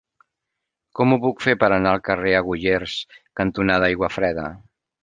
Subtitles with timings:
[0.99, 2.99] Com ho puc fer per anar al carrer Agullers
[3.43, 4.53] cantonada Aiguafreda?